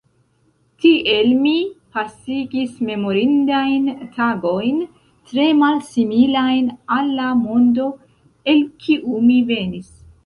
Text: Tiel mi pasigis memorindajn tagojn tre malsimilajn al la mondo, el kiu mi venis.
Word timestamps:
Tiel 0.83 1.27
mi 1.41 1.51
pasigis 1.97 2.79
memorindajn 2.87 3.85
tagojn 4.17 4.79
tre 5.33 5.45
malsimilajn 5.61 6.73
al 6.97 7.13
la 7.21 7.29
mondo, 7.45 7.89
el 8.55 8.65
kiu 8.85 9.21
mi 9.31 9.37
venis. 9.55 9.91